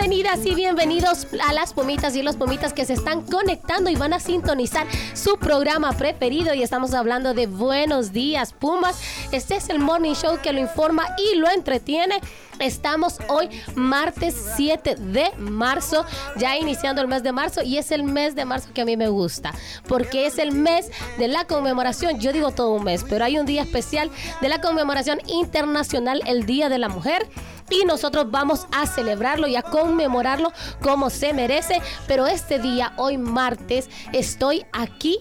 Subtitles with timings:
[0.00, 4.14] Bienvenidas y bienvenidos a las pomitas y los pomitas que se están conectando y van
[4.14, 8.98] a sintonizar su programa preferido y estamos hablando de Buenos Días Pumas.
[9.30, 12.18] Este es el Morning Show que lo informa y lo entretiene.
[12.60, 18.02] Estamos hoy martes 7 de marzo, ya iniciando el mes de marzo y es el
[18.02, 19.52] mes de marzo que a mí me gusta,
[19.86, 23.46] porque es el mes de la conmemoración, yo digo todo un mes, pero hay un
[23.46, 24.10] día especial
[24.40, 27.26] de la conmemoración internacional, el Día de la Mujer
[27.70, 30.52] y nosotros vamos a celebrarlo y a conmemorarlo
[30.82, 31.80] como se merece.
[32.06, 35.18] Pero este día, hoy martes, estoy aquí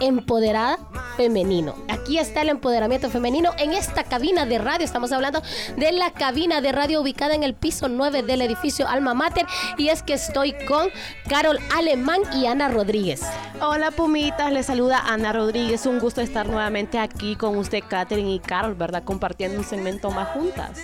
[0.00, 0.78] empoderada
[1.16, 1.74] femenino.
[1.88, 4.84] Aquí está el empoderamiento femenino en esta cabina de radio.
[4.84, 5.42] Estamos hablando
[5.76, 9.46] de la cabina de radio ubicada en el piso 9 del edificio Alma Mater
[9.78, 10.88] y es que estoy con
[11.28, 13.22] Carol Alemán y Ana Rodríguez.
[13.60, 15.86] Hola Pumitas, les saluda Ana Rodríguez.
[15.86, 19.04] Un gusto estar nuevamente aquí con usted, Katherine y Carol, ¿verdad?
[19.04, 20.78] Compartiendo un segmento más juntas.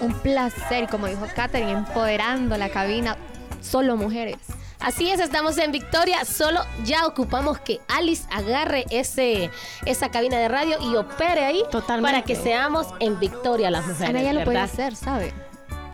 [0.00, 3.16] Un placer, como dijo Katherine, empoderando la cabina
[3.60, 4.38] solo mujeres.
[4.80, 6.24] Así es, estamos en Victoria.
[6.24, 9.50] Solo ya ocupamos que Alice agarre ese,
[9.84, 12.10] esa cabina de radio y opere ahí Totalmente.
[12.12, 14.08] para que seamos en Victoria las mujeres.
[14.08, 15.34] Ana ya lo puede hacer, ¿sabe?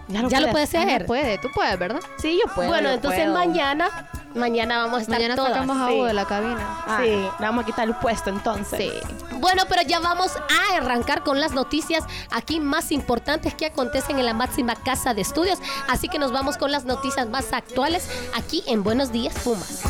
[0.08, 1.06] Ya lo puede hacer.
[1.06, 2.00] Puede, tú puedes, ¿verdad?
[2.18, 2.68] Sí, yo puedo.
[2.68, 3.34] bueno, yo entonces puedo.
[3.34, 5.52] mañana, mañana vamos a estar Mañana todas.
[5.52, 5.94] sacamos a Sí.
[5.94, 6.58] Hugo de la cabina.
[6.86, 7.08] Ah, Sí.
[7.10, 8.78] Le vamos a quitar el puesto entonces.
[8.78, 8.92] Sí.
[9.40, 14.26] Bueno, pero ya vamos a arrancar con las noticias aquí más importantes que acontecen en
[14.26, 15.58] la máxima casa de estudios.
[15.88, 19.82] Así que nos vamos con las noticias más actuales aquí en Buenos Días Pumas.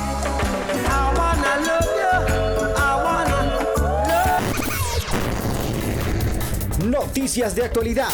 [6.85, 8.09] Noticias de actualidad.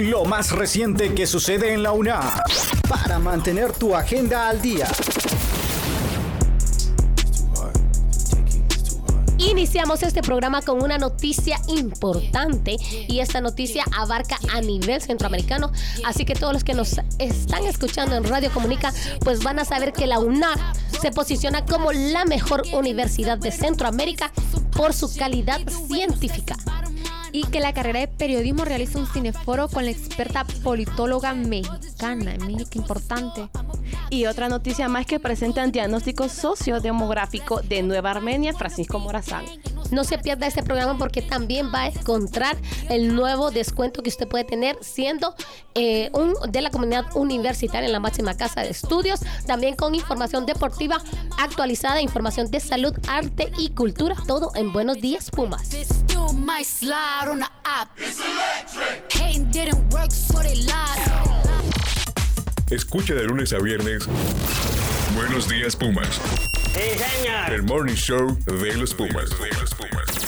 [0.00, 2.42] Lo más reciente que sucede en la UNA.
[2.88, 4.88] Para mantener tu agenda al día.
[9.36, 12.76] Iniciamos este programa con una noticia importante
[13.08, 15.70] y esta noticia abarca a nivel centroamericano,
[16.06, 19.92] así que todos los que nos están escuchando en Radio Comunica pues van a saber
[19.92, 24.32] que la UNA se posiciona como la mejor universidad de Centroamérica
[24.74, 26.56] por su calidad científica.
[27.32, 31.34] Y que la carrera de periodismo realiza un cineforo con la experta politóloga
[32.00, 32.44] mexicana.
[32.46, 33.48] Mire qué importante.
[34.10, 39.44] Y otra noticia más que presentan diagnóstico sociodemográfico de Nueva Armenia, Francisco Morazán.
[39.90, 42.56] No se pierda este programa porque también va a encontrar
[42.88, 45.34] el nuevo descuento que usted puede tener siendo
[45.74, 49.20] eh, un de la comunidad universitaria en la máxima casa de estudios.
[49.46, 51.02] También con información deportiva
[51.38, 54.14] actualizada, información de salud, arte y cultura.
[54.26, 55.70] Todo en Buenos Días Pumas.
[62.70, 64.06] Escucha de lunes a viernes.
[65.16, 66.20] Buenos días, Pumas.
[67.52, 69.28] El morning show de los Pumas.
[69.30, 70.19] De los Pumas.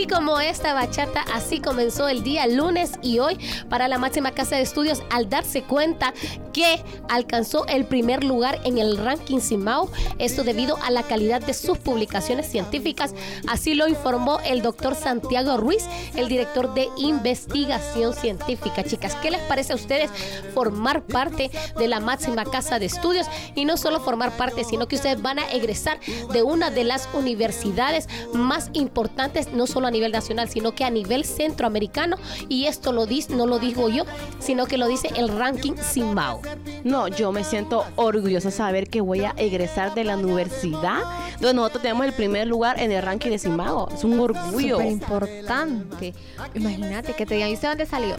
[0.00, 3.36] Así como esta bachata, así comenzó el día lunes y hoy
[3.68, 6.14] para la máxima casa de estudios al darse cuenta
[6.54, 11.52] que alcanzó el primer lugar en el ranking Simao, esto debido a la calidad de
[11.52, 13.14] sus publicaciones científicas.
[13.46, 15.84] Así lo informó el doctor Santiago Ruiz,
[16.16, 18.82] el director de investigación científica.
[18.82, 20.10] Chicas, ¿qué les parece a ustedes
[20.54, 23.26] formar parte de la máxima casa de estudios?
[23.54, 26.00] Y no solo formar parte, sino que ustedes van a egresar
[26.32, 31.24] de una de las universidades más importantes, no solo nivel nacional, sino que a nivel
[31.24, 32.16] centroamericano.
[32.48, 34.04] Y esto lo dice, no lo digo yo,
[34.38, 36.40] sino que lo dice el ranking Simao.
[36.84, 41.00] No, yo me siento orgullosa saber que voy a egresar de la universidad
[41.40, 43.88] donde nosotros tenemos el primer lugar en el ranking de Simago.
[43.94, 44.76] Es un orgullo.
[44.76, 46.14] Súper importante.
[46.54, 48.14] Imagínate que te digan, ¿y usted dónde salió?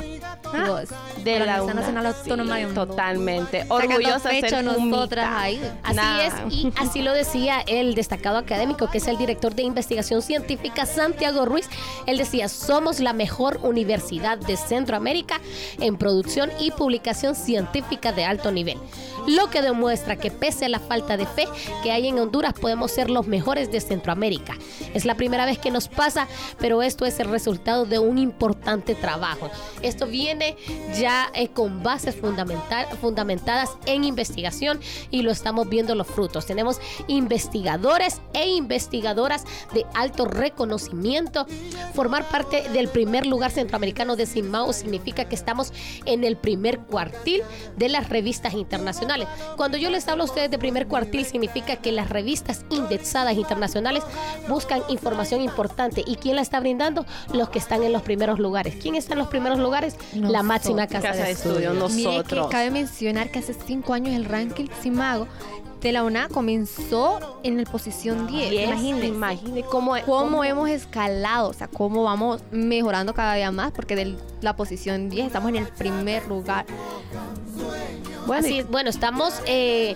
[0.45, 0.89] Ah, Vos,
[1.23, 1.73] de la Universidad UNA.
[1.75, 2.73] Nacional Autónoma Sí, de.
[2.73, 3.65] Totalmente.
[3.69, 5.61] Orgullosa de ser nosotras ahí.
[5.84, 6.22] Así Nah.
[6.25, 10.85] es, y así lo decía el destacado académico, que es el director de investigación científica
[10.85, 11.60] Santiago Ruiz.
[12.05, 15.40] Él decía, somos la mejor universidad de Centroamérica
[15.79, 18.78] en producción y publicación científica de alto nivel.
[19.28, 21.47] Lo que demuestra que pese a la falta de fe
[21.84, 24.58] que hay en Honduras, podemos ser los mejores de Centroamérica.
[24.93, 26.28] Es la primera vez que nos pasa,
[26.59, 29.49] pero esto es el resultado de un importante trabajo.
[29.81, 30.58] Esto viene
[30.99, 34.79] ya eh, con bases fundamentadas en investigación
[35.11, 36.46] y lo estamos viendo los frutos.
[36.46, 41.46] Tenemos investigadores e investigadoras de alto reconocimiento.
[41.93, 45.73] Formar parte del primer lugar centroamericano de Simao significa que estamos
[46.05, 47.41] en el primer cuartil
[47.75, 49.27] de las revistas internacionales.
[49.57, 54.03] Cuando yo les hablo a ustedes de primer cuartil, significa que las revistas indexadas internacionales
[54.47, 56.03] buscan información importante.
[56.07, 57.05] ¿Y quién la está brindando?
[57.33, 58.75] Los que están en los primeros lugares.
[58.81, 59.95] ¿Quién está en los primeros lugares?
[60.13, 61.71] La máxima casa, Casa de de estudio.
[61.73, 62.47] estudio, Mire que nosotros.
[62.51, 65.27] cabe mencionar que hace cinco años el ranking Simago
[65.87, 68.51] de la UNA comenzó en el posición 10.
[68.51, 69.07] Yes, Imagínense.
[69.07, 74.16] imagine cómo, cómo hemos escalado, o sea, cómo vamos mejorando cada día más, porque de
[74.41, 76.66] la posición 10 estamos en el primer lugar.
[78.28, 78.67] Bueno, Así es.
[78.69, 79.95] bueno estamos, eh,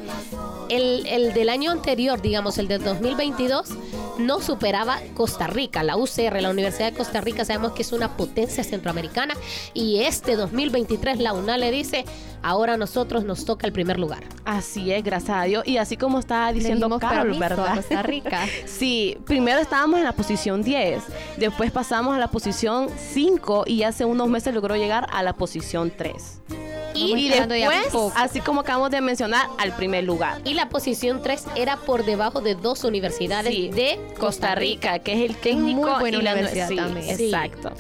[0.70, 3.70] el, el del año anterior, digamos, el del 2022,
[4.18, 8.16] no superaba Costa Rica, la UCR, la Universidad de Costa Rica, sabemos que es una
[8.18, 9.36] potencia centroamericana
[9.74, 12.06] y este 2023 la UNA le dice,
[12.46, 14.24] ahora a nosotros nos toca el primer lugar.
[14.46, 15.68] Así es, gracias a Dios.
[15.68, 17.38] Y así como estaba diciendo Carol.
[17.76, 18.46] Costa Rica.
[18.66, 21.04] sí, primero estábamos en la posición 10,
[21.38, 25.92] después pasamos a la posición 5 y hace unos meses logró llegar a la posición
[25.96, 26.42] 3.
[26.48, 30.40] Vamos Y ya después, así como acabamos de mencionar, al primer lugar.
[30.46, 35.14] Y la posición 3 era por debajo de dos universidades Sí, de Costa Rica, que
[35.14, 37.18] es el técnico Muy buena y la universidad sí, también.
[37.18, 37.26] Sí.
[37.26, 37.72] Exacto.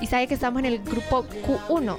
[0.00, 1.96] Y sabe que estamos en el grupo Q1.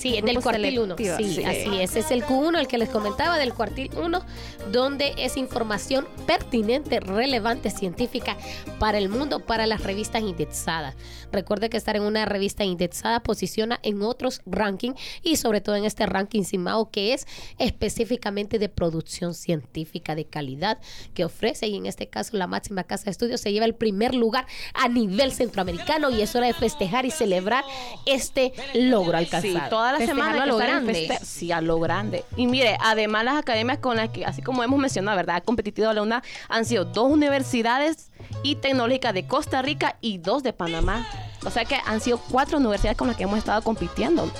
[0.00, 0.96] Sí, Grupo del cuartil 1.
[0.96, 1.44] selectivo, Sí, sí.
[1.44, 1.96] así es.
[1.96, 4.24] Es el Q1, el que les comentaba del cuartil 1,
[4.72, 8.36] donde es información pertinente, relevante, científica
[8.78, 10.94] para el mundo, para las revistas indexadas.
[11.32, 15.84] Recuerde que estar en una revista indexada posiciona en otros rankings y sobre todo en
[15.84, 17.26] este ranking CIMAO que es
[17.58, 20.78] específicamente de producción científica de calidad
[21.14, 24.14] que ofrece y en este caso la máxima casa de estudios se lleva el primer
[24.14, 27.64] lugar a nivel centroamericano y es hora de festejar y celebrar
[28.06, 29.54] este logro alcanzado.
[29.54, 31.18] Sí, toda la Festejarlo semana a lo grande.
[31.22, 32.24] Sí, a lo grande.
[32.36, 35.36] Y mire, además las academias con las que, así como hemos mencionado, ¿verdad?
[35.36, 38.10] Ha competido la UNA, han sido dos universidades
[38.42, 41.06] y tecnológicas de Costa Rica y dos de Panamá.
[41.44, 44.30] O sea que han sido cuatro universidades con las que hemos estado compitiendo.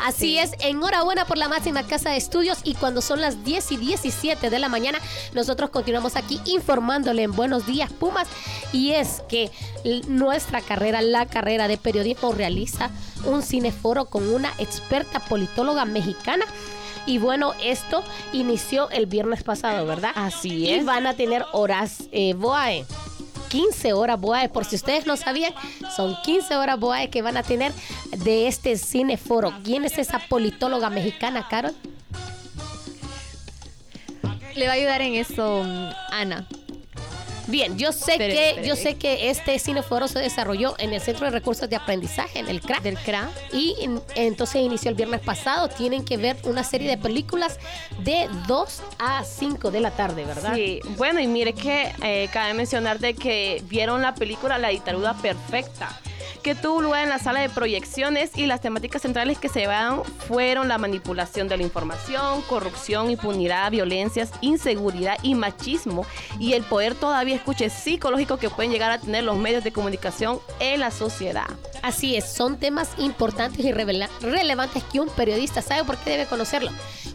[0.00, 3.76] Así es, enhorabuena por la máxima casa de estudios y cuando son las 10 y
[3.76, 4.98] 17 de la mañana,
[5.34, 8.28] nosotros continuamos aquí informándole en Buenos Días Pumas
[8.72, 9.50] y es que
[10.06, 12.90] nuestra carrera, la carrera de periodismo realiza
[13.24, 16.44] un cineforo con una experta politóloga mexicana.
[17.06, 18.04] Y bueno, esto
[18.34, 20.10] inició el viernes pasado, ¿verdad?
[20.14, 20.84] Así Y es.
[20.84, 22.84] van a tener horas eh, BOAE.
[23.48, 25.52] 15 horas BOAE, por si ustedes no sabían,
[25.94, 27.72] son 15 horas BOAE que van a tener
[28.16, 29.52] de este cineforo.
[29.64, 31.74] ¿Quién es esa politóloga mexicana, Carol?
[34.54, 35.62] Le va a ayudar en eso
[36.10, 36.46] Ana.
[37.48, 38.68] Bien, yo sé Espere, que espere.
[38.68, 42.48] yo sé que este cineforo se desarrolló en el Centro de Recursos de Aprendizaje, en
[42.48, 42.78] el CRA.
[42.80, 43.28] Del CRA.
[43.52, 45.68] Y en- entonces inició el viernes pasado.
[45.68, 47.58] Tienen que ver una serie de películas
[48.04, 50.54] de 2 a 5 de la tarde, ¿verdad?
[50.54, 55.14] Sí, bueno, y mire que eh, cabe mencionar de que vieron la película La dictadura
[55.14, 55.98] perfecta,
[56.42, 60.04] que tuvo lugar en la sala de proyecciones y las temáticas centrales que se llevaron
[60.04, 66.06] fueron la manipulación de la información, corrupción, impunidad, violencias, inseguridad y machismo
[66.38, 70.40] y el poder todavía escuche psicológico que pueden llegar a tener los medios de comunicación
[70.60, 71.46] en la sociedad.
[71.82, 76.70] Así es, son temas importantes y relevantes que un periodista sabe por qué debe conocerlo.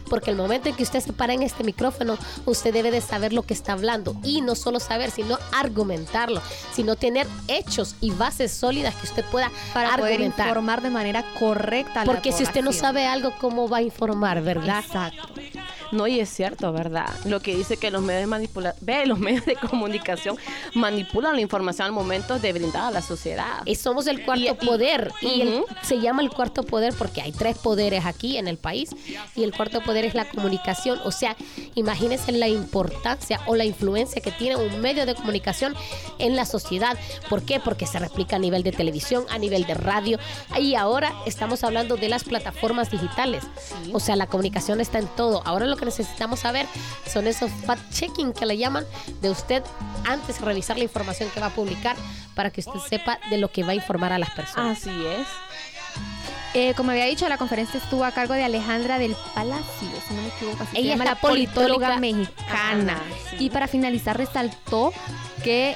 [0.08, 3.32] Porque el momento en que usted se para en este micrófono, usted debe de saber
[3.32, 4.16] lo que está hablando.
[4.22, 6.42] Y no solo saber, sino argumentarlo.
[6.72, 10.48] Sino tener hechos y bases sólidas que usted pueda Para poder argumentar.
[10.48, 13.82] informar de manera correcta a la Porque si usted no sabe algo, ¿cómo va a
[13.82, 14.84] informar, verdad?
[14.84, 15.28] Exacto.
[15.94, 17.08] No, y es cierto, ¿verdad?
[17.24, 20.36] Lo que dice que los medios de manipula ve, los medios de comunicación
[20.74, 23.62] manipulan la información al momento de brindar a la sociedad.
[23.64, 25.12] Y somos el cuarto Y- poder.
[25.22, 28.90] Y el- se llama el cuarto poder porque hay tres poderes aquí en el país.
[29.36, 30.98] Y el cuarto poder es la comunicación.
[31.04, 31.36] O sea,
[31.76, 35.74] imagínense la importancia o la influencia que tiene un medio de comunicación
[36.18, 36.98] en la sociedad.
[37.30, 37.60] ¿Por qué?
[37.60, 40.18] Porque se replica a nivel de televisión, a nivel de radio.
[40.58, 43.44] Y ahora estamos hablando de las plataformas digitales.
[43.92, 45.42] O sea, la comunicación está en todo.
[45.46, 46.66] Ahora lo que necesitamos saber
[47.12, 48.84] son esos fact-checking que le llaman
[49.20, 49.62] de usted
[50.06, 51.96] antes de revisar la información que va a publicar
[52.34, 54.78] para que usted sepa de lo que va a informar a las personas.
[54.78, 55.26] Así es.
[56.56, 60.22] Eh, como había dicho, la conferencia estuvo a cargo de Alejandra del Palacio, si no
[60.22, 60.62] me equivoco.
[60.62, 62.92] Así se Ella llama es la la politóloga politóloga- mexicana.
[62.94, 63.36] Ajá, sí.
[63.40, 64.92] Y para finalizar, resaltó
[65.42, 65.74] que,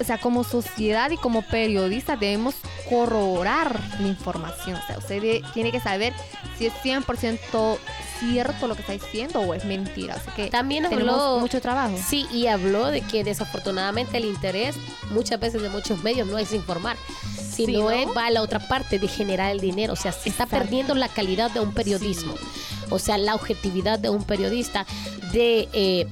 [0.00, 2.54] o sea, como sociedad y como periodistas debemos
[2.88, 4.76] corroborar la información.
[4.76, 6.12] O sea, usted de- tiene que saber
[6.58, 7.78] si es 100%
[8.18, 10.14] cierto lo que está diciendo o es mentira.
[10.14, 11.94] Así que También tenemos habló mucho trabajo.
[12.08, 14.74] Sí, y habló de que desafortunadamente el interés
[15.10, 16.96] muchas veces de muchos medios no es informar,
[17.50, 17.90] sino ¿no?
[17.90, 19.92] es, va a la otra parte de generar el dinero.
[19.92, 22.34] O sea, se está perdiendo la calidad de un periodismo.
[22.90, 24.86] O sea, la objetividad de un periodista
[25.32, 25.68] de...
[25.72, 26.06] eh,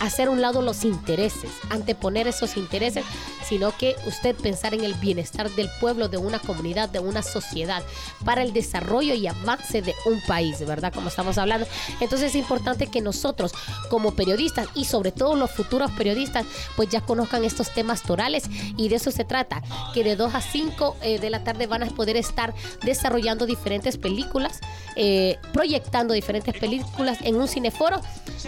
[0.00, 3.04] hacer a un lado los intereses, anteponer esos intereses,
[3.50, 7.82] sino que usted pensar en el bienestar del pueblo, de una comunidad, de una sociedad,
[8.24, 10.92] para el desarrollo y avance de un país, ¿verdad?
[10.94, 11.66] Como estamos hablando.
[11.98, 13.52] Entonces es importante que nosotros,
[13.88, 18.44] como periodistas y sobre todo los futuros periodistas, pues ya conozcan estos temas torales
[18.76, 19.62] y de eso se trata,
[19.94, 22.54] que de 2 a 5 eh, de la tarde van a poder estar
[22.84, 24.60] desarrollando diferentes películas,
[24.94, 28.00] eh, proyectando diferentes películas en un cineforo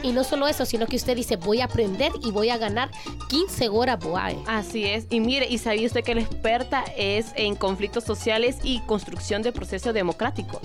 [0.05, 2.89] y no solo eso, sino que usted dice voy a aprender y voy a ganar
[3.29, 4.39] 15 horas boae.
[4.47, 4.92] Así es.
[5.11, 9.53] Y mire, ¿y sabía usted que la experta es en conflictos sociales y construcción de
[9.53, 10.61] procesos democráticos?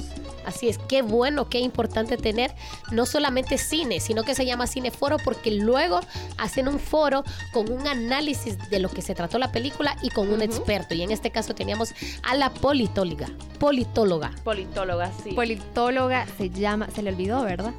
[0.48, 2.56] Así es, qué bueno, qué importante tener
[2.92, 6.00] no solamente cine, sino que se llama cineforo porque luego
[6.38, 10.32] hacen un foro con un análisis de lo que se trató la película y con
[10.32, 10.94] un experto.
[10.94, 13.28] Y en este caso teníamos a la politóloga,
[13.60, 14.32] politóloga.
[14.46, 15.34] Politóloga, sí.
[15.34, 17.74] Politóloga se llama, se le olvidó, ¿verdad?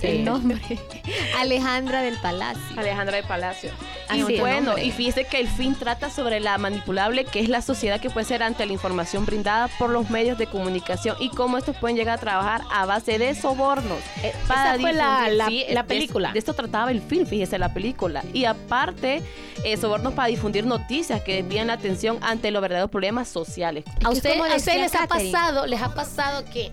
[0.00, 0.06] Sí.
[0.06, 0.60] El nombre.
[1.38, 2.78] Alejandra del Palacio.
[2.80, 3.70] Alejandra de Palacio.
[4.14, 4.84] Y bueno, nombre.
[4.84, 8.26] y fíjese que el fin trata sobre la manipulable que es la sociedad que puede
[8.26, 12.13] ser ante la información brindada por los medios de comunicación y cómo estos pueden llegar
[12.14, 13.98] a trabajar a base de sobornos.
[14.22, 16.32] Eh, esa fue la- difundir- la- sí, la película.
[16.32, 18.24] De, esto trataba el film, fíjese la película.
[18.32, 19.22] Y aparte,
[19.64, 23.84] eh, sobornos para difundir noticias que desvían la atención ante los verdaderos problemas sociales.
[24.04, 26.72] A usted, a ustedes les ha pasado, les ha pasado que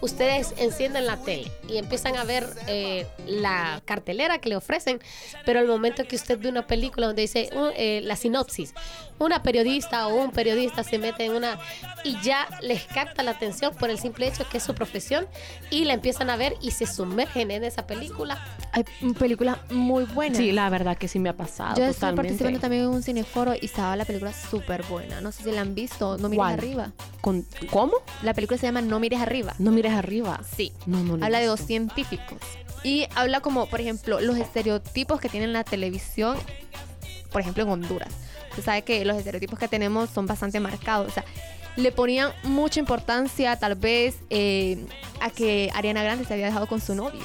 [0.00, 5.00] ustedes encienden la tele y empiezan a ver eh, la cartelera que le ofrecen,
[5.44, 8.74] pero al momento que usted ve una película donde dice uh, eh, la sinopsis,
[9.18, 11.58] una periodista o un periodista se mete en una
[12.04, 15.26] y ya les capta la atención por el simple hecho que es su profesión
[15.70, 18.42] y la empiezan a ver y se sumergen en esa película.
[18.72, 18.84] Hay
[19.18, 20.38] películas muy buenas.
[20.38, 21.76] Sí, la verdad que sí me ha pasado.
[21.76, 25.20] Yo estoy participando también en un cineforo y estaba la película súper buena.
[25.20, 26.16] No sé si la han visto.
[26.16, 26.54] No mires ¿Cuál?
[26.54, 26.92] arriba.
[27.20, 27.94] Con- ¿Cómo?
[28.22, 29.54] La película se llama No mires arriba.
[29.58, 30.40] No mires arriba.
[30.56, 30.72] Sí.
[30.86, 31.24] No, no.
[31.24, 32.38] Habla de dos científicos.
[32.82, 36.36] Y habla como, por ejemplo, los estereotipos que tiene la televisión,
[37.32, 38.08] por ejemplo, en Honduras.
[38.50, 41.08] Usted sabe que los estereotipos que tenemos son bastante marcados.
[41.08, 41.24] O sea,
[41.76, 44.84] le ponían mucha importancia tal vez eh,
[45.20, 47.24] a que Ariana Grande se había dejado con su novio.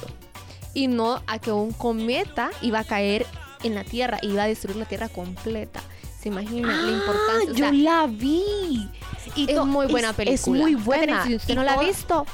[0.74, 3.26] Y no a que un cometa iba a caer
[3.62, 5.80] en la Tierra iba a destruir la Tierra completa.
[6.20, 7.50] ¿Se imagina la importancia?
[7.52, 8.88] O sea, Ah, yo la vi.
[9.34, 10.34] Y es muy buena es- película.
[10.34, 11.24] Es muy buena.
[11.24, 12.26] Si usted no la ha visto,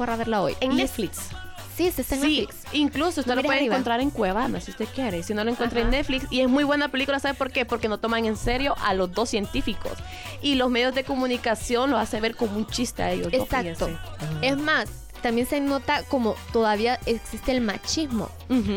[0.00, 0.56] corra a verla hoy.
[0.60, 1.18] En Y es- Netflix.
[1.76, 2.64] Sí, sí, está en Sí, Netflix.
[2.74, 3.74] incluso usted No lo puede arriba.
[3.74, 5.22] encontrar en Cuevana si usted quiere.
[5.22, 5.90] Si no lo encuentra en.
[5.90, 6.26] Netflix.
[6.30, 7.64] Y es muy buena película, ¿sabe por qué?
[7.66, 9.92] Porque no toman en serio a los dos científicos.
[10.42, 13.28] Y los medios de comunicación lo hace ver como un chiste a ellos.
[13.32, 13.88] Exacto.
[14.42, 14.88] Es más,
[15.22, 18.30] también se nota como todavía existe el machismo.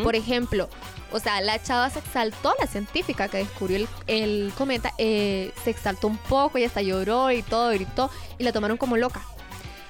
[0.03, 0.69] Por ejemplo,
[1.11, 5.69] o sea, la chava se exaltó, la científica que descubrió el, el cometa, eh, se
[5.71, 9.21] exaltó un poco y hasta lloró y todo, gritó y la tomaron como loca.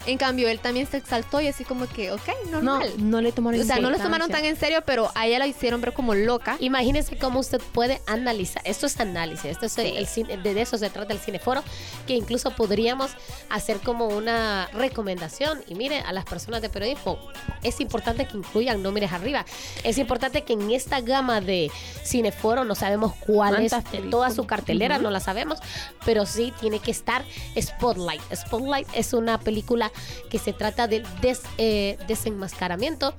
[0.05, 2.91] En cambio, él también se exaltó y así como que, ok, no, normal.
[2.97, 5.47] no le tomaron o sea, no lo tomaron tan en serio, pero a ella la
[5.47, 6.57] hicieron ver como loca.
[6.59, 8.61] Imagínense cómo usted puede analizar.
[8.65, 9.45] Esto es análisis.
[9.45, 9.93] Esto es Sí.
[9.95, 11.63] el cine- de eso se trata el cineforo,
[12.05, 13.11] que incluso podríamos
[13.49, 15.61] hacer como una recomendación.
[15.67, 17.17] Y mire, a las personas de periodismo,
[17.61, 19.45] es importante que incluyan No Mires Arriba.
[19.83, 21.71] Es importante que en esta gama de
[22.03, 25.59] cineforo, no sabemos cuál es ¿Cuántas de toda su cartelera, no la sabemos,
[26.05, 27.23] pero sí tiene que estar
[27.59, 28.21] Spotlight.
[28.35, 29.91] Spotlight es una película
[30.29, 33.13] que se trata del des- eh, desenmascaramiento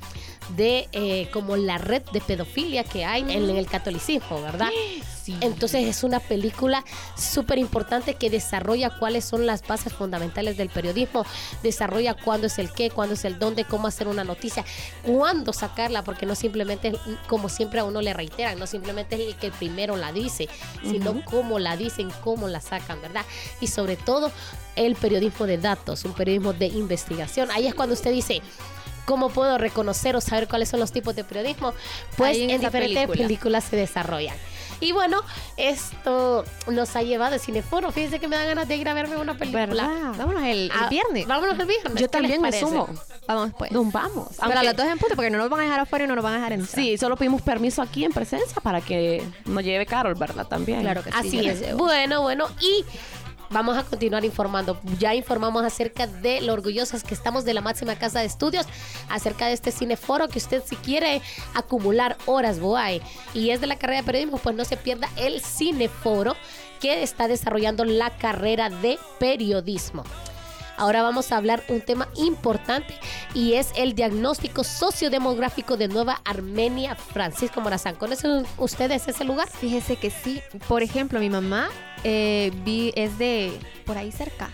[0.57, 4.69] de eh, como la red de pedofilia que hay en, el catolicismo, ¿verdad?
[5.25, 5.37] Sí.
[5.41, 6.85] Entonces es una película
[7.17, 11.25] súper importante que desarrolla cuáles son las bases fundamentales del periodismo,
[11.63, 14.65] desarrolla cuándo es el qué, cuándo es el dónde, cómo hacer una noticia,
[15.03, 16.93] cuándo sacarla, porque no simplemente,
[17.27, 20.49] como siempre a uno le reiteran, no simplemente es el que primero la dice,
[20.83, 23.25] sino cómo la dicen, cómo la sacan, ¿verdad?
[23.61, 24.31] Y sobre todo
[24.77, 27.51] el periodismo de datos, un periodismo de investigación.
[27.51, 28.43] Ahí es cuando usted dice,
[29.05, 31.75] ¿Cómo puedo reconocer o saber cuáles son los tipos de periodismo?
[32.17, 33.19] Pues Ahí en, en diferentes película.
[33.27, 34.35] películas se desarrollan.
[34.81, 35.23] Y bueno,
[35.57, 37.91] esto nos ha llevado a Cineforo.
[37.93, 39.67] Fíjense que me da ganas de ir a verme una película.
[39.67, 40.15] ¿Verdad?
[40.19, 41.27] Vámonos el, el Ah, viernes.
[41.27, 41.95] Vámonos el viernes.
[41.95, 42.89] Yo ¿qué les también me sumo.
[43.27, 43.71] Vamos pues.
[43.73, 44.29] Nos vamos.
[44.31, 46.09] Pero a Aunque- las dos en punto, porque no nos van a dejar afuera y
[46.09, 46.75] no nos van a dejar entrar.
[46.75, 50.47] Sí, solo pedimos permiso aquí en presencia para que nos lleve Carol, ¿verdad?
[50.47, 50.81] También.
[50.83, 51.17] Claro que sí.
[51.19, 51.77] Así es.
[51.77, 52.49] Bueno, bueno.
[52.61, 52.85] Y
[53.55, 54.79] vamos a continuar informando.
[54.99, 58.67] Ya informamos acerca de lo orgullosas que estamos de la máxima casa de estudios,
[59.09, 61.23] acerca de este cineforo que usted si quiere
[61.55, 63.01] acumular horas, Boay,
[63.33, 66.37] y es de la carrera de periodismo, pues no se pierda el cineforo
[66.81, 70.03] que está desarrollando la carrera de periodismo.
[70.77, 72.99] Ahora vamos a hablar un tema importante
[73.33, 76.97] y es el diagnóstico sociodemográfico de Nueva Armenia.
[76.97, 79.49] Francisco Morazán, ¿conocen ustedes ese lugar?
[79.49, 80.43] Fíjese que sí.
[80.67, 81.69] Por ejemplo, mi mamá
[82.05, 84.51] eh, vi, es de por ahí cerca,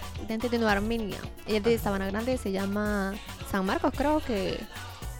[0.50, 1.18] de Nueva Armenia.
[1.46, 3.14] Es de Sabana Grande, se llama
[3.50, 4.58] San Marcos, creo que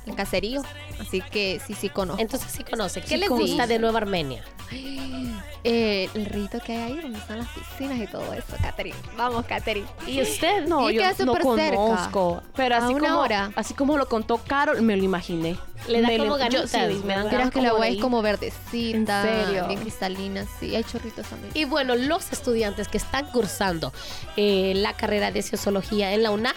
[0.06, 0.62] en caserío.
[1.00, 2.20] Así que sí, sí conozco.
[2.22, 3.00] Entonces sí conoce.
[3.00, 3.48] ¿Qué Sí, les conoce.
[3.48, 4.42] gusta de Nueva Armenia?
[5.62, 8.96] Eh, el rito que hay ahí, donde están las piscinas y todo eso, Katherine.
[9.16, 9.86] Vamos, Katherine.
[10.06, 10.66] ¿Y usted?
[10.66, 11.76] No, yo no cerca.
[11.76, 12.42] conozco.
[12.56, 13.52] Pero A así una como, hora.
[13.56, 15.58] así como lo contó Carol, me lo imaginé.
[15.86, 17.98] Le da Me como yo- ganitas, sí, me dan ganas que la como agua es
[18.00, 19.66] como verdecita, ¿En serio?
[19.68, 20.74] bien cristalina, sí.
[20.74, 21.52] Hay chorritos también.
[21.54, 23.92] Y bueno, los estudiantes que están cursando
[24.36, 26.54] eh, la carrera de sociología en la UNA,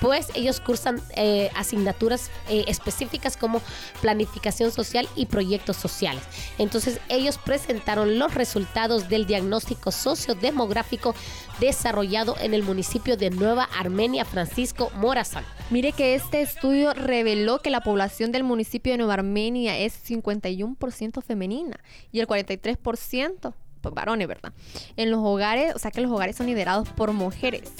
[0.00, 3.60] pues ellos cursan eh, asignaturas eh, específicas como
[4.00, 6.22] planificación social y proyectos sociales.
[6.58, 11.14] Entonces ellos presentaron los resultados del diagnóstico sociodemográfico
[11.60, 15.44] desarrollado en el municipio de Nueva Armenia, Francisco Morazán.
[15.70, 21.22] Mire que este estudio reveló que la población del municipio de Nueva Armenia es 51%
[21.22, 21.80] femenina
[22.12, 23.54] y el 43%
[23.94, 24.52] varones, ¿verdad?
[24.96, 27.70] En los hogares, o sea que los hogares son liderados por mujeres.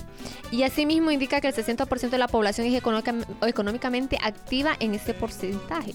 [0.50, 3.14] Y asimismo indica que el 60% de la población es económica-
[3.46, 5.94] económicamente activa en este porcentaje.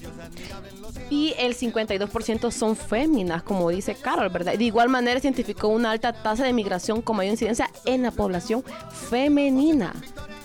[1.10, 4.54] Y el 52% son féminas, como dice Carol, ¿verdad?
[4.56, 8.10] De igual manera, se identificó una alta tasa de migración con mayor incidencia en la
[8.10, 8.64] población
[9.10, 9.92] femenina.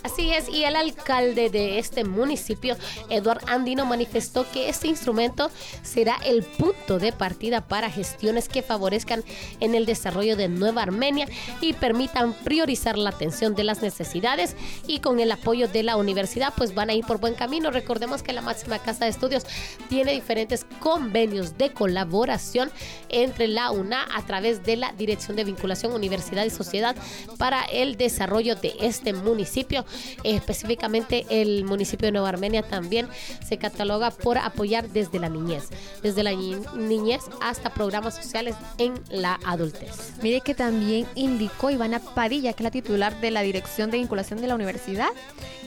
[0.04, 2.76] Así es, y el alcalde de este municipio,
[3.10, 5.52] Eduard Andino, manifestó que este instrumento
[5.84, 9.24] será el punto de partida para gestiones que favorezcan
[9.60, 11.28] en el desarrollo de Nueva Armenia
[11.62, 14.56] y permitan priorizar la atención de las necesidades
[14.88, 17.72] y con el apoyo de la universidad pues van a ir por buen camino.
[17.72, 19.44] Recordemos que la máxima casa de estudios
[19.90, 22.72] tiene diferentes convenios de colaboración
[23.10, 26.96] entre la UNA a través de la Dirección de Vinculación Universidad y Sociedad
[27.38, 29.86] para el desarrollo de este municipio.
[30.24, 33.08] Específicamente el municipio de Nueva Armenia también
[33.48, 35.66] se cataloga por apoyar desde la niñez,
[36.04, 40.14] desde la ni- niñez hasta programas sociales en la adultez.
[40.22, 44.42] Mire que también indicó Ivana Padilla, que es la titular de la Dirección de Vinculación
[44.42, 45.10] de la Universidad,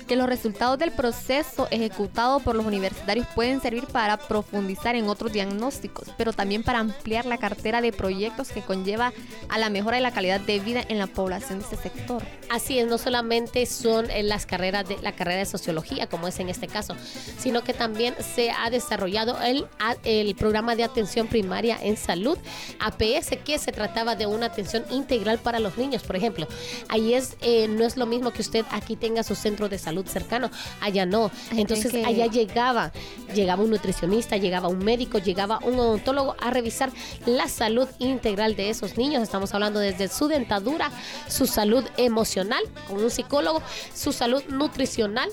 [0.06, 5.32] que los resultados del proceso ejecutado por los universitarios pueden servir para profundizar en otros
[5.32, 9.12] diagnósticos, pero también para ampliar la cartera de proyectos que conlleva
[9.48, 12.22] a la mejora de la calidad de vida en la población de este sector.
[12.50, 16.48] Así es, no solamente son las carreras de la carrera de sociología, como es en
[16.48, 16.96] este caso,
[17.38, 19.66] sino que también se ha desarrollado el,
[20.04, 22.38] el programa de atención primaria en salud,
[22.78, 26.48] APS, que se trataba de una atención integral para los niños, por ejemplo.
[26.88, 29.89] Ahí es, eh, no es lo mismo que usted aquí tenga su centro de salud
[30.06, 30.50] cercano,
[30.80, 31.30] allá no.
[31.52, 32.92] Entonces que- allá llegaba,
[33.34, 36.90] llegaba un nutricionista, llegaba un médico, llegaba un odontólogo a revisar
[37.26, 39.22] la salud integral de esos niños.
[39.22, 40.90] Estamos hablando desde su dentadura,
[41.28, 43.62] su salud emocional con un psicólogo,
[43.94, 45.28] su salud nutricional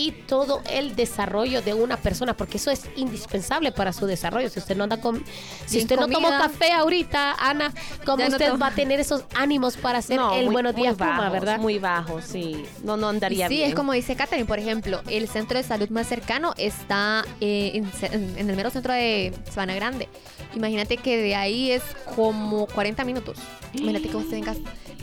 [0.00, 4.48] y todo el desarrollo de una persona, porque eso es indispensable para su desarrollo.
[4.48, 5.22] Si usted no anda con,
[5.66, 7.72] si usted no tomó café ahorita, Ana,
[8.06, 10.82] ¿cómo no usted va a tener esos ánimos para hacer No, el muy- buenos muy
[10.82, 11.58] días Puma, bajos, verdad?
[11.58, 12.64] Muy bajo, sí.
[12.82, 13.68] No, no andaría sí, bien.
[13.68, 17.90] es como dice Catherine, por ejemplo, el centro de salud más cercano está eh, en,
[18.12, 20.08] en- en el mero centro de Sabana Grande.
[20.54, 21.82] Imagínate que de ahí es
[22.16, 23.36] como 40 minutos.
[23.74, 24.54] Imagínate que usted venga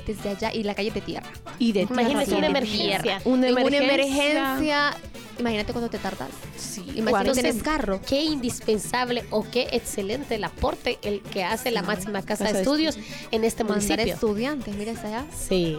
[0.08, 1.28] desde allá y la calle de tierra.
[1.60, 3.22] Y de Imagínese tierra, una emergencia.
[3.26, 4.96] Una En una emergencia.
[5.40, 6.30] imagínate cuando te tardas.
[6.58, 8.00] Sí, Imagínate no tenés carro.
[8.08, 12.98] Qué indispensable o qué excelente el aporte el que hace la máxima casa de estudios
[13.32, 14.14] en este Mandar municipio.
[14.14, 15.26] estudiantes, mira hasta allá.
[15.38, 15.78] Sí.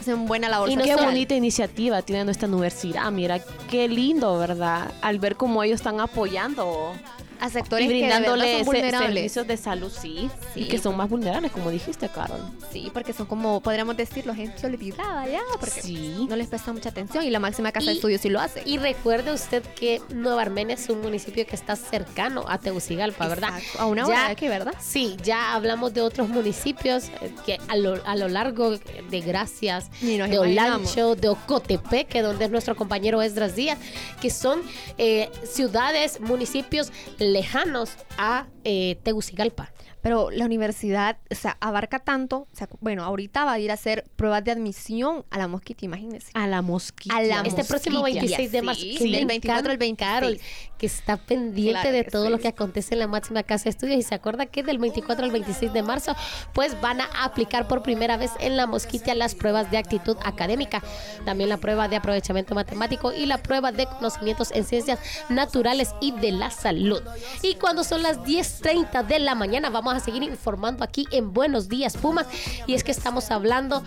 [0.00, 0.68] Hacen buena labor.
[0.70, 1.06] Y no Qué social.
[1.08, 3.10] bonita iniciativa tiene nuestra universidad.
[3.10, 4.92] Mira, qué lindo, ¿verdad?
[5.02, 6.92] Al ver cómo ellos están apoyando
[7.40, 9.00] a sectores y que de verdad son vulnerables.
[9.14, 10.60] servicios de salud, sí, Sí.
[10.62, 12.40] Y que son más vulnerables, como dijiste, Carol.
[12.72, 16.26] Sí, porque son como, podríamos decirlo, gente olvidada ya, porque Sí.
[16.28, 18.62] no les presta mucha atención y la máxima casa de estudios sí lo hace.
[18.64, 23.50] Y recuerde usted que Nueva Armenia es un municipio que está cercano a Tegucigalpa, ¿verdad?
[23.58, 24.74] Exacto, A una hora Ya- de aquí, ¿verdad?
[24.80, 29.90] Sí, ya hablamos de otros municipios eh, que a lo, a lo largo de Gracias,
[30.00, 30.38] de.
[30.38, 33.78] Olancho, de Ocotepeque, donde es nuestro compañero Esdras Díaz,
[34.20, 34.60] que son
[34.98, 36.92] eh, ciudades, municipios
[37.32, 39.70] lejanos a eh, Tegucigalpa.
[40.06, 43.74] Pero la universidad, o sea, abarca tanto, o sea, bueno, ahorita va a ir a
[43.74, 46.28] hacer pruebas de admisión a la mosquita, imagínense.
[46.34, 47.16] A la mosquita.
[47.16, 48.20] A la Este próximo mosquilla.
[48.20, 50.38] 26 de marzo, Sí, que sí, me el 24 al encanta, 26.
[50.38, 52.30] Carol, que está pendiente Claro de todo sí.
[52.30, 55.24] lo que acontece en la máxima casa de estudios y se acuerda que del 24
[55.24, 56.14] al 26 de marzo
[56.52, 60.84] pues van a aplicar por primera vez en la mosquita las pruebas de actitud académica,
[61.24, 66.12] también la prueba de aprovechamiento matemático y la prueba de conocimientos en ciencias naturales y
[66.12, 67.02] de la salud.
[67.42, 71.68] Y cuando son las 10.30 de la mañana vamos a seguir informando aquí en Buenos
[71.68, 72.26] Días Pumas
[72.66, 73.82] y es que estamos hablando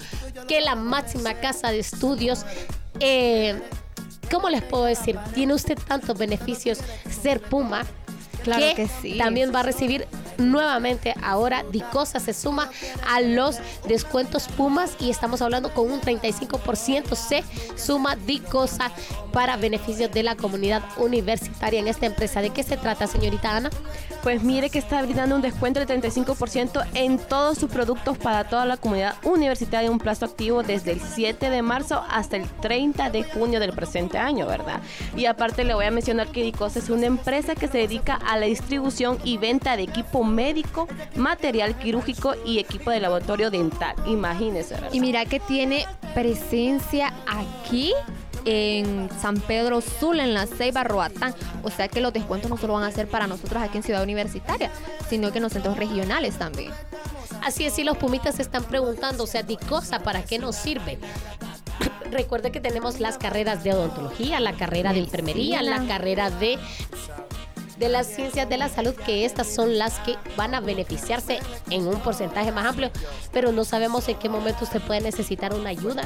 [0.48, 2.46] que la máxima casa de estudios
[3.00, 3.60] eh,
[4.32, 5.18] ¿cómo les puedo decir?
[5.34, 7.86] Tiene usted tantos beneficios ser Puma
[8.44, 9.18] Claro que sí.
[9.18, 10.08] también va a recibir
[10.40, 12.70] nuevamente ahora Dicosa se suma
[13.08, 17.44] a los descuentos Pumas y estamos hablando con un 35% se
[17.76, 18.92] suma Dicosa
[19.32, 22.42] para beneficios de la comunidad universitaria en esta empresa.
[22.42, 23.70] ¿De qué se trata, señorita Ana?
[24.24, 28.66] Pues mire que está brindando un descuento del 35% en todos sus productos para toda
[28.66, 33.24] la comunidad universitaria un plazo activo desde el 7 de marzo hasta el 30 de
[33.24, 34.82] junio del presente año, ¿verdad?
[35.16, 38.38] Y aparte le voy a mencionar que Dicosa es una empresa que se dedica a
[38.38, 43.96] la distribución y venta de equipo médico, material quirúrgico y equipo de laboratorio dental.
[44.06, 44.90] Imagínese, ¿verdad?
[44.94, 47.94] Y mira que tiene presencia aquí
[48.46, 51.36] en San Pedro Sula, en la Ceiba, Roatán.
[51.64, 54.04] O sea que los descuentos no solo van a ser para nosotros aquí en Ciudad
[54.04, 54.72] Universitaria,
[55.10, 56.72] sino que en los centros regionales también.
[57.44, 60.98] Así es, si los pumitas se están preguntando, o sea, Dicosa, ¿para qué nos sirve?
[62.12, 66.58] Recuerde que tenemos las carreras de odontología, la carrera de enfermería, la carrera de
[67.80, 71.40] de las ciencias de la salud, que estas son las que van a beneficiarse
[71.70, 72.92] en un porcentaje más amplio,
[73.32, 76.04] pero no sabemos en qué momento usted puede necesitar una ayuda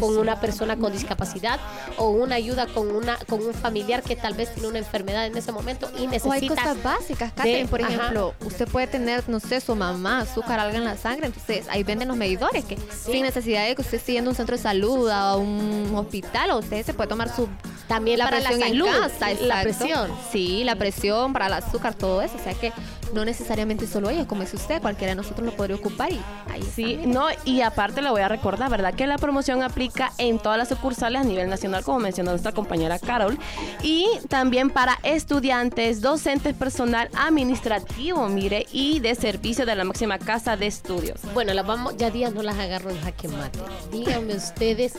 [0.00, 1.60] con una persona con discapacidad
[1.98, 5.36] o una ayuda con una con un familiar que tal vez tiene una enfermedad en
[5.36, 7.92] ese momento y necesita O hay cosas básicas, Catherine, por ajá.
[7.92, 11.82] ejemplo, usted puede tener, no sé, su mamá, azúcar, algo en la sangre, entonces ahí
[11.82, 14.62] venden los medidores que sin necesidad de que usted esté yendo a un centro de
[14.62, 17.46] salud, a un hospital, o usted se puede tomar su
[17.90, 20.10] también la para la presión salud, en casa, la presión.
[20.30, 22.72] Sí, la presión para el azúcar, todo eso, o sea que
[23.12, 26.62] no necesariamente solo ella, como dice usted, cualquiera de nosotros lo podría ocupar y ahí
[26.76, 27.06] Sí, está.
[27.08, 28.94] no, y aparte le voy a recordar, ¿verdad?
[28.94, 33.00] Que la promoción aplica en todas las sucursales a nivel nacional, como mencionó nuestra compañera
[33.00, 33.36] Carol,
[33.82, 40.56] y también para estudiantes, docentes, personal administrativo, mire, y de servicio de la máxima casa
[40.56, 41.18] de estudios.
[41.34, 43.58] Bueno, las vamos, ya días no las agarro en jaque mate.
[43.90, 44.92] Díganme ustedes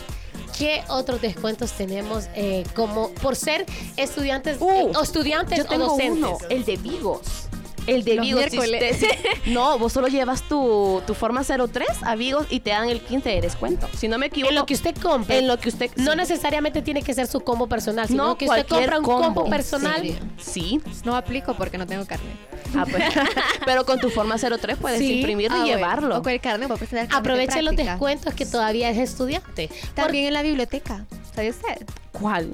[0.58, 3.66] qué otros descuentos tenemos eh, como por ser
[3.98, 6.18] estudiantes Uh, eh, o estudiantes Yo tengo o docentes.
[6.18, 7.48] uno, el de Vigos.
[7.88, 8.44] El de Los Vigos.
[8.46, 8.94] si miércoles.
[9.02, 9.18] usted-
[9.48, 13.30] no, vos solo llevas tu, tu forma 03 a Vigos y te dan el 15
[13.30, 13.88] de descuento.
[13.98, 14.50] Si no me equivoco.
[14.50, 15.40] En lo que usted compre.
[15.40, 15.90] En lo que usted.
[15.98, 16.18] No sí.
[16.18, 19.34] necesariamente tiene que ser su combo personal, sino No, que usted compra un combo.
[19.44, 20.02] combo, personal.
[20.40, 20.80] Sí.
[21.04, 22.30] No aplico porque no tengo carne.
[22.76, 23.04] Ah, pues.
[23.66, 25.16] Pero con tu forma 03 puedes Sí.
[25.18, 25.78] imprimirlo Ah, y bueno.
[25.78, 26.18] llevarlo.
[26.20, 28.98] O con el carne, voy a presentar carne de Aproveche los descuentos que todavía es
[28.98, 29.70] estudiante.
[29.96, 31.86] También en la biblioteca, ¿sabe usted?
[32.12, 32.54] ¿Cuál?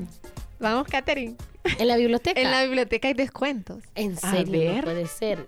[0.59, 1.35] Vamos, Catherine.
[1.61, 2.41] Por- en la biblioteca.
[2.41, 3.83] En la biblioteca hay descuentos.
[3.95, 5.47] En serio, no puede ser.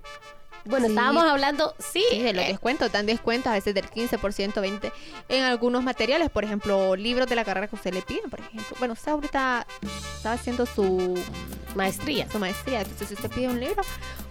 [0.65, 0.91] Bueno, Sí.
[0.93, 4.91] estábamos hablando, sí, Sí, de los eh, descuentos, dan descuentos a veces del 15%, 20%
[5.29, 8.75] en algunos materiales, por ejemplo, libros de la carrera que usted le piden, por ejemplo.
[8.79, 9.65] Bueno, usted ahorita
[10.17, 11.17] está haciendo su,
[11.75, 12.27] maestría.
[12.31, 13.81] su maestría, entonces si usted pide un libro,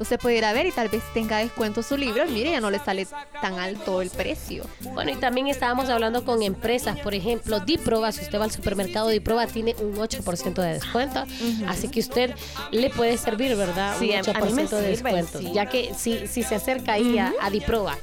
[0.00, 2.60] usted puede ir a ver y tal vez tenga descuento su libro y mire, ya
[2.60, 3.06] no le sale
[3.40, 4.64] tan alto el precio.
[4.80, 9.08] Bueno, y también estábamos hablando con empresas, por ejemplo, Diproba, si usted va al supermercado
[9.08, 11.24] Diproba tiene un 8% de descuento,
[11.68, 12.34] así que usted
[12.70, 13.96] le puede servir, ¿verdad?
[13.98, 15.52] Sí, un a- 8% a mí me de descuento, sí.
[15.52, 15.94] ya que
[16.26, 17.96] si, si se acerca ahí a, a Diproba.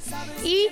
[0.44, 0.68] Y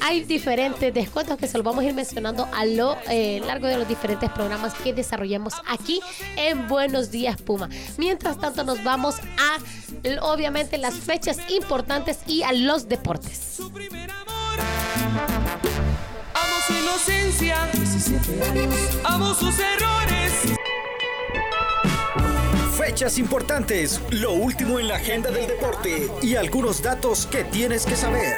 [0.00, 3.78] hay diferentes descuentos que se los vamos a ir mencionando a lo eh, largo de
[3.78, 6.00] los diferentes programas que desarrollamos aquí
[6.36, 7.68] en Buenos Días Puma.
[7.96, 9.58] Mientras tanto nos vamos a,
[10.22, 13.58] obviamente, las fechas importantes y a los deportes.
[13.60, 13.70] Amo
[16.66, 18.74] su inocencia, 17 años.
[19.04, 20.54] Amo sus errores.
[22.86, 27.96] Fechas importantes, lo último en la agenda del deporte y algunos datos que tienes que
[27.96, 28.36] saber.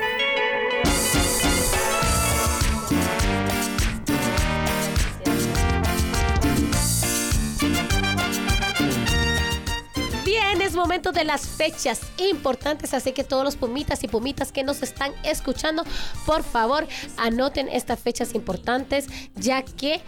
[10.25, 14.63] Bien, es momento de las fechas importantes, así que todos los pumitas y pumitas que
[14.63, 15.83] nos están escuchando,
[16.25, 20.01] por favor, anoten estas fechas importantes, ya que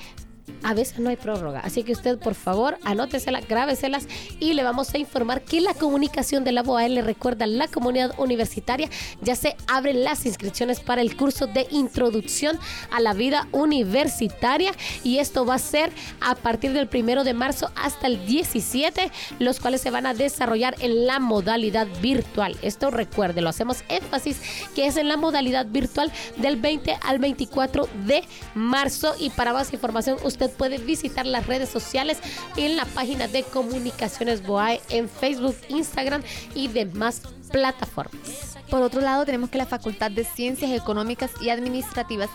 [0.63, 1.61] a veces no hay prórroga.
[1.61, 4.07] Así que usted, por favor, anóteselas, grábeselas
[4.41, 7.69] y le vamos a informar que la comunicación de la BOAE le recuerda a la
[7.69, 8.89] comunidad universitaria.
[9.23, 12.59] Ya se abren las inscripciones para el curso de introducción
[12.91, 14.73] a la vida universitaria
[15.05, 19.61] y esto va a ser a partir del primero de marzo hasta el 17, los
[19.61, 22.57] cuales se van a desarrollar en la modalidad virtual.
[22.63, 24.41] Esto recuerde, lo hacemos énfasis
[24.75, 29.73] que es en la modalidad virtual del 20 al 24 de marzo y para más
[29.73, 32.19] información usted puede visitar las redes sociales
[32.57, 36.23] en la página de Comunicaciones BOAE en Facebook, Instagram
[36.55, 38.57] y demás plataformas.
[38.71, 42.29] Por otro lado, tenemos que la Facultad de Ciencias Económicas y Administrativas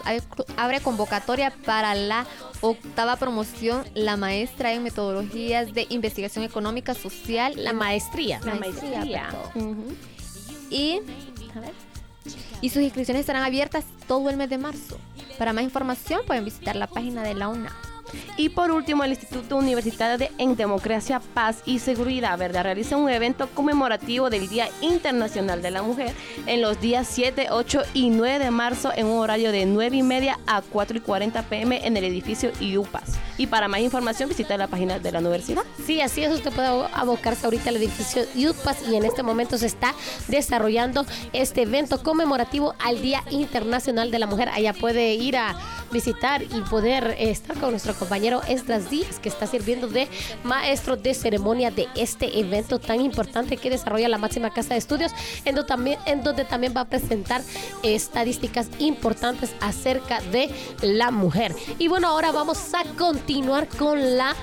[0.57, 2.25] abre- convocatoria para la
[2.61, 8.39] octava promoción, la maestra en metodologías de investigación económica social, La maestría.
[8.43, 9.29] La maestría,
[10.71, 10.99] y,
[11.55, 11.73] a ver,
[12.61, 14.97] y sus inscripciones estarán abiertas todo el mes de marzo.
[15.37, 17.71] Para más información pueden visitar la página de la UNA.
[18.37, 22.63] Y por último, el Instituto Universitario de en Democracia, Paz y Seguridad, ¿verdad?
[22.63, 26.13] Realiza un evento conmemorativo del Día Internacional de la Mujer
[26.45, 30.03] en los días 7, 8 y 9 de marzo en un horario de 9 y
[30.03, 33.19] media a 4 y 40 pm en el edificio IUPAS.
[33.37, 35.63] Y para más información visita la página de la universidad.
[35.85, 39.65] Sí, así es, usted puede abocarse ahorita al edificio UPAS y en este momento se
[39.65, 39.93] está
[40.27, 44.49] desarrollando este evento conmemorativo al Día Internacional de la Mujer.
[44.49, 45.55] Allá puede ir a
[45.91, 50.07] visitar y poder estar con nuestro compañero Esdras Díaz, que está sirviendo de
[50.43, 55.11] maestro de ceremonia de este evento tan importante que desarrolla la máxima casa de estudios,
[55.45, 57.41] en donde también, en donde también va a presentar
[57.83, 60.49] estadísticas importantes acerca de
[60.81, 61.55] la mujer.
[61.77, 63.22] Y bueno, ahora vamos a continuar
[63.77, 64.35] con la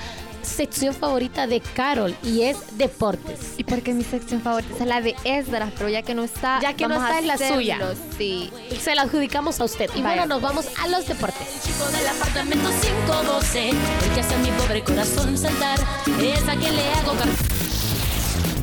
[0.43, 3.55] sección favorita de Carol y es deportes.
[3.59, 6.75] Y porque mi sección favorita es la de Esdras, pero ya que no está, ya
[6.75, 7.79] que no está es la suya.
[8.17, 8.51] Sí.
[8.81, 9.91] Se la adjudicamos a usted.
[9.95, 11.47] Y bueno, nos vamos a los deportes.
[11.63, 13.77] chico del apartamento 512, el
[14.15, 15.79] que hace mi pobre corazón saltar,
[16.21, 17.13] es a quien le hago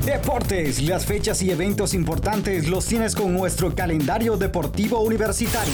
[0.06, 5.74] Deportes, las fechas y eventos importantes los tienes con nuestro calendario deportivo universitario.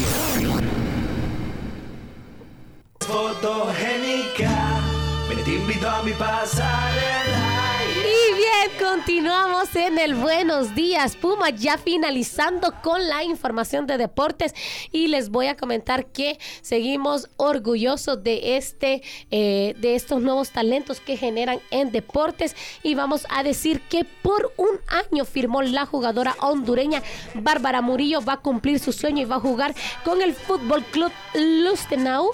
[8.05, 14.55] Y bien, continuamos en el Buenos Días Puma, ya finalizando con la información de deportes.
[14.93, 21.01] Y les voy a comentar que seguimos orgullosos de este, eh, de estos nuevos talentos
[21.01, 22.55] que generan en deportes.
[22.81, 27.03] Y vamos a decir que por un año firmó la jugadora hondureña
[27.33, 29.75] Bárbara Murillo va a cumplir su sueño y va a jugar
[30.05, 32.31] con el Fútbol Club Lustenau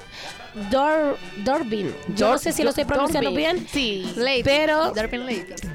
[0.70, 1.94] Dor, Dorbin.
[2.16, 3.68] Yo no sé si lo estoy pronunciando bien.
[3.72, 4.14] Sí.
[4.44, 4.94] Pero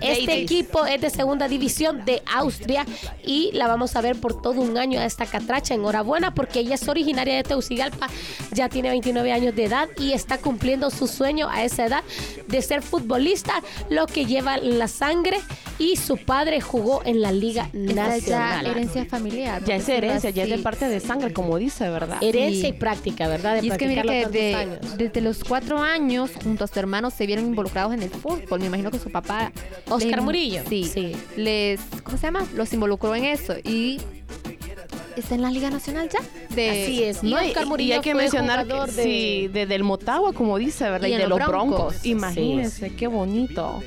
[0.01, 2.85] este equipo es de segunda división de Austria
[3.25, 5.75] y la vamos a ver por todo un año a esta catracha.
[5.75, 8.09] Enhorabuena porque ella es originaria de Teucigalpa,
[8.53, 12.05] ya tiene 29 años de edad y está cumpliendo su sueño a esa edad
[12.49, 15.41] de ser futbolista, lo que lleva la sangre
[15.79, 18.21] y su padre jugó en la Liga Nacional.
[18.65, 19.65] Ya herencia familiar.
[19.65, 22.19] Ya es herencia, ya es de parte de sangre, como dice, ¿verdad?
[22.23, 23.61] Herencia y práctica, ¿verdad?
[23.61, 27.27] De y es que mire que desde los cuatro años, junto a su hermano, se
[27.27, 28.61] vieron involucrados en el fútbol.
[28.61, 29.53] Me imagino que su papá...
[29.89, 30.63] Oscar Murillo.
[30.69, 31.13] Sí, sí.
[31.37, 32.47] Les, ¿cómo se llama?
[32.55, 33.55] Los involucró en eso.
[33.65, 34.01] Y
[35.17, 36.21] está en la Liga Nacional ya.
[36.51, 37.23] Así es.
[37.23, 39.03] Y Oscar Murillo hay que mencionar que, de...
[39.03, 41.09] sí, de, Motagua, como dice, ¿verdad?
[41.09, 42.05] Y, de los Broncos.
[42.05, 43.83] Imagínense, qué bonito.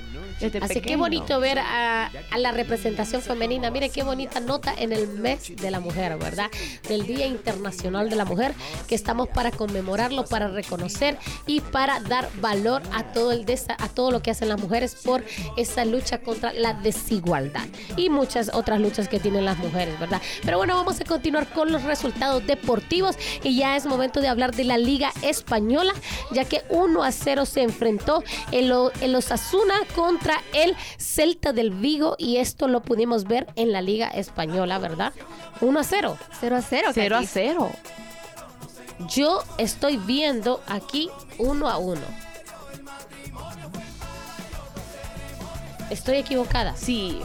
[0.62, 3.72] Así que bonito ver a, la representación femenina.
[3.72, 6.50] Mire qué bonita nota en el mes de la mujer, ¿verdad?
[6.88, 8.54] Del Día Internacional de la Mujer,
[8.88, 13.46] que estamos para conmemorarlo, para reconocer y para dar valor a todo, el
[13.78, 15.24] a todo lo que hacen las mujeres por
[15.56, 20.22] esa lucha contra la desigualdad y muchas otras luchas que tienen las mujeres, ¿verdad?
[20.44, 24.54] Pero bueno, vamos a continuar con los resultados deportivos y ya es momento de hablar
[24.54, 25.94] de la Liga Española,
[26.32, 32.16] ya que 1 a 0 se enfrentó el, el Osasuna contra el Celta del Vigo
[32.18, 35.14] y esto lo pudimos ver en la Liga Española, ¿verdad?
[35.62, 36.18] 1 a 0.
[36.40, 36.92] 0 a 0.
[36.94, 37.72] 0 a 0.
[39.10, 42.02] Yo estoy viendo aquí 1 a 1.
[45.90, 46.76] Estoy equivocada.
[46.76, 47.20] Sí.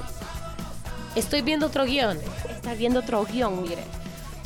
[1.17, 2.19] Estoy viendo otro guion.
[2.49, 3.83] Está viendo otro guion, mire.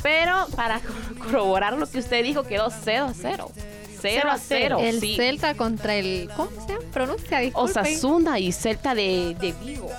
[0.01, 0.81] Pero para
[1.19, 3.51] corroborar lo que usted dijo, quedó 0 a 0.
[4.01, 4.77] 0 a 0.
[4.81, 6.29] El Celta contra el.
[6.35, 7.39] ¿Cómo se pronuncia?
[7.39, 7.81] Disculpen.
[7.81, 9.89] Osasuna y Celta de, de Vigo.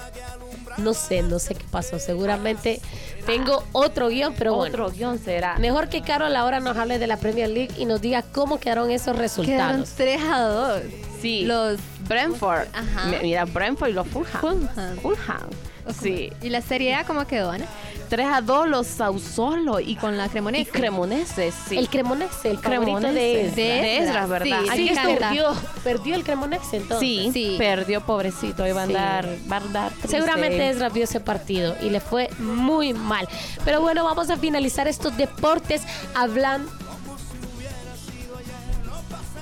[0.78, 1.98] No sé, no sé qué pasó.
[1.98, 2.80] Seguramente
[3.26, 5.58] tengo otro guion, pero otro guion será.
[5.58, 8.90] Mejor que Carol ahora nos hable de la Premier League y nos diga cómo quedaron
[8.90, 9.90] esos resultados.
[9.96, 10.82] Quedaron 3 a 2.
[11.20, 11.44] Sí.
[11.44, 12.68] Los Brentford.
[12.72, 13.10] Ajá.
[13.22, 14.40] Mira, Brentford y los Fulham.
[14.40, 14.96] Fulham.
[15.02, 15.48] Fulham.
[16.00, 16.32] Sí.
[16.42, 17.66] ¿Y la Serie A cómo quedó, Ana?
[18.08, 20.62] 3 a 2 los Sausolo y con la Cremonese.
[20.62, 21.76] Y Cremonese, sí.
[21.76, 24.60] El Cremonese, el Cremonese de, de Esdras, ¿verdad?
[24.74, 25.52] Sí, perdió,
[25.84, 27.00] perdió el Cremonese entonces.
[27.00, 27.56] Sí, sí.
[27.58, 28.66] perdió, pobrecito.
[28.66, 32.94] Iba a andar, va a andar Seguramente Esdras vio ese partido y le fue muy
[32.94, 33.28] mal.
[33.64, 35.82] Pero bueno, vamos a finalizar estos deportes
[36.14, 36.70] hablando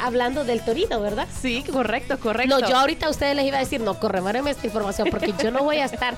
[0.00, 1.26] hablando del Torino, ¿verdad?
[1.40, 2.60] Sí, correcto, correcto.
[2.60, 5.50] No, yo ahorita a ustedes les iba a decir, no, corremáreme esta información porque yo
[5.50, 6.16] no voy a estar.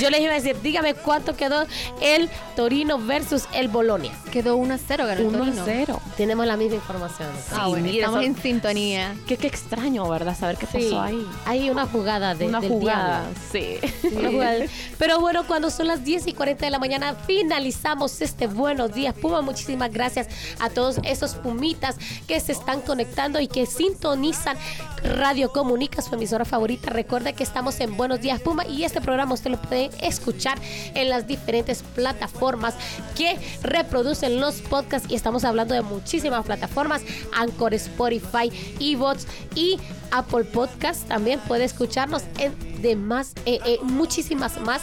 [0.00, 1.66] Yo les iba a decir, dígame cuánto quedó
[2.00, 4.12] el Torino versus el Bolonia.
[4.30, 6.00] Quedó 1 a 0, ganó 1 a 0.
[6.16, 7.28] Tenemos la misma información.
[7.52, 9.14] ah, bueno, estamos en sintonía.
[9.26, 10.36] Qué, qué extraño, ¿verdad?
[10.38, 11.26] Saber qué pasó ahí.
[11.44, 13.78] Hay una jugada de Una jugada, sí.
[14.12, 14.64] Una jugada.
[14.98, 19.14] Pero bueno, cuando son las 10 y 40 de la mañana, finalizamos este Buenos Días
[19.14, 19.42] Puma.
[19.42, 20.28] Muchísimas gracias
[20.60, 24.58] a todos esos pumitas que se están conectando y que sintonizan
[25.02, 26.90] Radio Comunica, su emisora favorita.
[26.90, 30.58] Recuerda que estamos en Buenos Días Puma y este programa usted lo puede escuchar
[30.94, 32.74] en las diferentes plataformas
[33.16, 37.00] que reproducen los podcasts y estamos hablando de muchísimas plataformas,
[37.34, 39.78] Anchor, Spotify, Evox y
[40.10, 41.08] Apple Podcast.
[41.08, 44.82] También puede escucharnos en demás, eh, eh, muchísimas más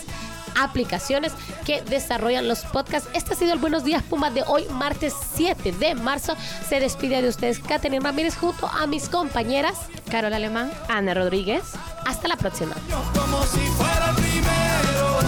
[0.60, 1.34] aplicaciones
[1.66, 3.10] que desarrollan los podcasts.
[3.14, 6.36] Este ha sido el Buenos Días Puma de hoy, martes 7 de marzo.
[6.68, 9.76] Se despide de ustedes Katherine Ramírez junto a mis compañeras
[10.10, 11.64] Carol Alemán, Ana Rodríguez.
[12.06, 12.76] Hasta la próxima.
[13.14, 15.20] Como si fuera el primero,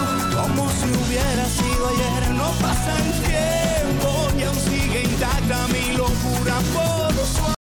[0.41, 7.54] como si hubiera sido ayer, no pasa tiempo sigue intacta mi locura por